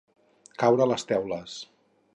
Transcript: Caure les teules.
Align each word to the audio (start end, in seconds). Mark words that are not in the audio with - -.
Caure 0.63 0.89
les 0.93 1.07
teules. 1.13 1.61